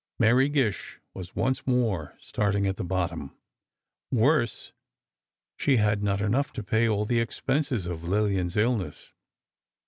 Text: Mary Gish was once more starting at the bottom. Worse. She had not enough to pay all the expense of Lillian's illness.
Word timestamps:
Mary 0.17 0.49
Gish 0.49 0.97
was 1.13 1.35
once 1.35 1.67
more 1.67 2.17
starting 2.19 2.65
at 2.65 2.77
the 2.77 2.83
bottom. 2.83 3.37
Worse. 4.11 4.71
She 5.57 5.77
had 5.77 6.01
not 6.01 6.21
enough 6.21 6.51
to 6.53 6.63
pay 6.63 6.89
all 6.89 7.05
the 7.05 7.19
expense 7.21 7.69
of 7.71 8.03
Lillian's 8.03 8.57
illness. 8.57 9.13